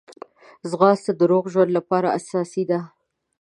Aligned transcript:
ځغاسته 0.69 1.11
د 1.19 1.21
روغ 1.31 1.43
ژوند 1.53 1.71
لپاره 1.77 2.13
اساسي 2.19 2.63
ده 2.69 2.79